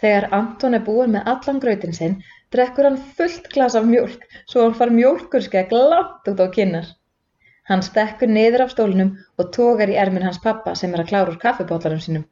[0.00, 2.16] Þegar Anton er búinn með allan grautinn sinn,
[2.54, 6.86] drekkur hann fullt glas af mjólk svo hann far mjólkurskegg langt út á kinnar.
[7.70, 11.34] Hann stekkur niður af stólnum og togar í ermin hans pappa sem er að klára
[11.34, 12.24] úr kaffibóllarum sínum.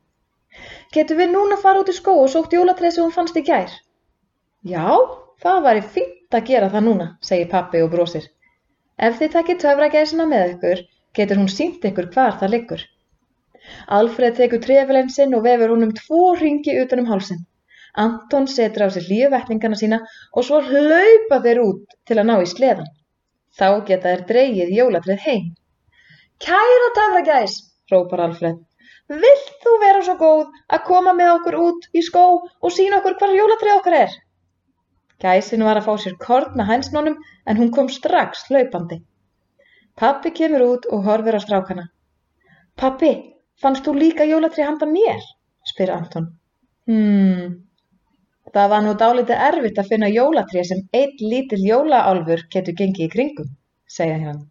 [0.97, 3.75] Getum við núna fara út í skó og sótt jólatreð sem hún fannst í gær?
[4.73, 4.89] Já,
[5.45, 8.25] það væri fínt að gera það núna, segir pappi og brosir.
[8.99, 10.81] Ef þið takkir töfragæsina með ykkur,
[11.15, 12.83] getur hún sínt ykkur hvar það liggur.
[13.99, 17.45] Alfred tekur trefilinn sinn og vefur honum tvo ringi utan um hálsin.
[17.97, 19.99] Anton setur á sig hlýju vettningana sína
[20.37, 22.89] og svo hlaupa þeir út til að ná í sleðan.
[23.59, 25.45] Þá geta þeir dreigið jólatrið heim.
[26.39, 27.55] Kæra töfragæs,
[27.91, 28.59] hrópar Alfred.
[29.09, 33.17] Vilt þú vera svo góð að koma með okkur út í skó og sína okkur
[33.21, 34.17] hvar jólatrið okkar er?
[35.19, 36.15] Gæsin var að fá sér
[36.55, 39.01] með hænsnónum en hún kom strax hlaupandi.
[39.97, 41.89] Pappi kemur út og horfir á strákana.
[42.77, 43.11] Pappi,
[43.59, 45.25] fannst þú líka jólatrið handa mér?
[45.67, 46.29] spyr Anton.
[46.87, 47.68] Hmm,
[48.55, 53.11] það var nú dálítið erfitt að finna jólatrið sem einn lítill jólaálfur getur gengið í
[53.15, 53.51] kringum,
[53.97, 54.47] segja hann.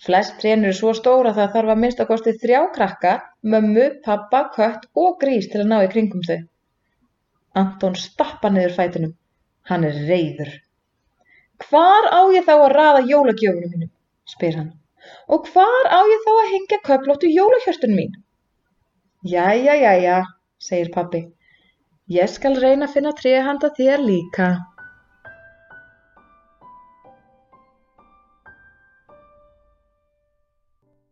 [0.00, 3.12] Flest trén eru svo stóra það þarf að minnst að kosti þrjá krakka,
[3.52, 6.38] mömmu, pappa, kött og grís til að ná í kringum þau.
[7.60, 9.14] Anton stappa niður fætunum.
[9.68, 10.54] Hann er reyður.
[11.66, 13.90] Hvar á ég þá að raða jólagjöfunum mínum?
[14.32, 14.70] spyr hann.
[15.28, 18.16] Og hvar á ég þá að hengja köplóttu jólahjörtun mín?
[19.34, 20.16] Jæja, jæja,
[20.56, 21.26] segir pappi.
[22.10, 24.46] Ég skal reyna að finna tré handa þér líka.